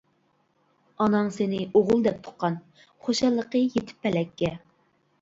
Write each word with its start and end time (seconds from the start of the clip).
ئاناڭ 1.03 1.29
سېنى 1.35 1.59
ئوغۇل 1.67 2.03
دەپ 2.09 2.19
تۇغقان، 2.25 2.59
خۇشاللىقى 3.05 3.65
يېتىپ 3.69 4.05
پەلەككە. 4.09 4.57